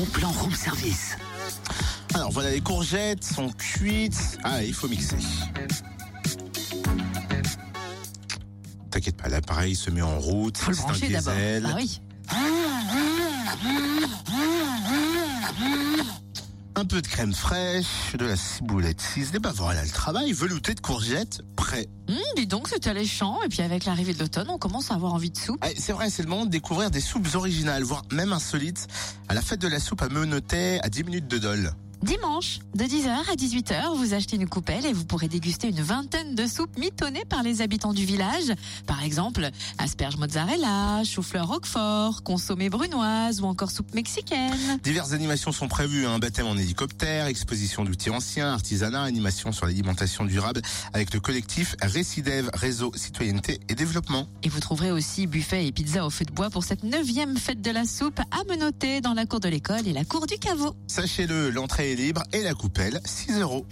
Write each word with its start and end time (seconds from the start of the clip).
bon 0.00 0.06
plan 0.06 0.30
room 0.30 0.54
service. 0.54 1.16
Alors 2.14 2.30
voilà, 2.30 2.50
les 2.50 2.60
courgettes 2.60 3.22
sont 3.22 3.50
cuites. 3.50 4.38
Ah, 4.44 4.62
il 4.62 4.72
faut 4.72 4.88
mixer. 4.88 5.16
T'inquiète 8.90 9.16
pas, 9.16 9.28
l'appareil 9.28 9.74
se 9.74 9.90
met 9.90 10.02
en 10.02 10.18
route. 10.18 10.56
Faut 10.56 10.70
le 10.70 10.76
brancher 10.78 11.08
d'abord. 11.08 11.34
diesel. 11.34 11.62
Bah 11.62 11.74
oui. 11.76 12.00
Un 16.80 16.86
peu 16.86 17.02
de 17.02 17.06
crème 17.06 17.34
fraîche, 17.34 18.16
de 18.18 18.24
la 18.24 18.36
ciboulette 18.36 19.02
ciselée. 19.02 19.38
Bah 19.38 19.52
voilà, 19.54 19.82
le 19.84 19.90
travail 19.90 20.32
velouté 20.32 20.74
de 20.74 20.80
courgettes, 20.80 21.42
prêt. 21.54 21.90
Hum, 22.08 22.16
dis 22.36 22.46
donc, 22.46 22.68
c'est 22.68 22.86
alléchant. 22.86 23.36
Et 23.44 23.48
puis 23.50 23.60
avec 23.60 23.84
l'arrivée 23.84 24.14
de 24.14 24.18
l'automne, 24.18 24.46
on 24.48 24.56
commence 24.56 24.90
à 24.90 24.94
avoir 24.94 25.12
envie 25.12 25.30
de 25.30 25.36
soupe. 25.36 25.62
Eh, 25.70 25.78
C'est 25.78 25.92
vrai, 25.92 26.08
c'est 26.08 26.22
le 26.22 26.30
moment 26.30 26.46
de 26.46 26.50
découvrir 26.50 26.90
des 26.90 27.02
soupes 27.02 27.28
originales, 27.34 27.82
voire 27.82 28.02
même 28.12 28.32
insolites. 28.32 28.86
À 29.28 29.34
la 29.34 29.42
fête 29.42 29.60
de 29.60 29.68
la 29.68 29.78
soupe 29.78 30.00
à 30.00 30.08
Menotet, 30.08 30.80
à 30.82 30.88
10 30.88 31.04
minutes 31.04 31.28
de 31.28 31.36
Dole. 31.36 31.70
Dimanche, 32.02 32.60
de 32.74 32.84
10h 32.84 33.08
à 33.08 33.34
18h, 33.34 33.94
vous 33.94 34.14
achetez 34.14 34.36
une 34.36 34.48
coupelle 34.48 34.86
et 34.86 34.92
vous 34.94 35.04
pourrez 35.04 35.28
déguster 35.28 35.68
une 35.68 35.82
vingtaine 35.82 36.34
de 36.34 36.46
soupes 36.46 36.78
mitonnées 36.78 37.26
par 37.28 37.42
les 37.42 37.60
habitants 37.60 37.92
du 37.92 38.06
village. 38.06 38.54
Par 38.86 39.04
exemple, 39.04 39.50
asperges 39.76 40.16
mozzarella, 40.16 41.04
chou-fleur 41.04 41.46
roquefort, 41.46 42.22
consommé 42.22 42.70
brunoise 42.70 43.42
ou 43.42 43.44
encore 43.44 43.70
soupe 43.70 43.92
mexicaine. 43.92 44.80
Diverses 44.82 45.12
animations 45.12 45.52
sont 45.52 45.68
prévues, 45.68 46.06
un 46.06 46.18
baptême 46.18 46.46
en 46.46 46.56
hélicoptère, 46.56 47.26
exposition 47.26 47.84
d'outils 47.84 48.08
anciens, 48.08 48.50
artisanat, 48.54 49.02
animation 49.02 49.52
sur 49.52 49.66
l'alimentation 49.66 50.24
durable 50.24 50.62
avec 50.94 51.12
le 51.12 51.20
collectif 51.20 51.76
Récidev 51.82 52.48
Réseau 52.54 52.92
Citoyenneté 52.94 53.60
et 53.68 53.74
Développement. 53.74 54.26
Et 54.42 54.48
vous 54.48 54.60
trouverez 54.60 54.90
aussi 54.90 55.26
buffet 55.26 55.66
et 55.66 55.72
pizza 55.72 56.06
au 56.06 56.10
feu 56.10 56.24
de 56.24 56.32
bois 56.32 56.48
pour 56.48 56.64
cette 56.64 56.82
neuvième 56.82 57.36
fête 57.36 57.60
de 57.60 57.70
la 57.70 57.84
soupe 57.84 58.20
à 58.30 58.42
Menotter 58.48 59.02
dans 59.02 59.12
la 59.12 59.26
cour 59.26 59.40
de 59.40 59.50
l'école 59.50 59.86
et 59.86 59.92
la 59.92 60.06
cour 60.06 60.26
du 60.26 60.38
caveau. 60.38 60.74
Sachez-le, 60.86 61.50
l'entrée 61.50 61.89
libre 61.96 62.22
et 62.32 62.42
la 62.42 62.54
coupelle 62.54 63.00
6 63.04 63.40
euros. 63.40 63.66